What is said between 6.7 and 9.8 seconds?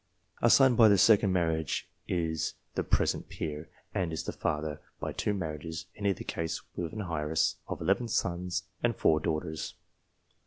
with an heiress of eleven sons and four daughters.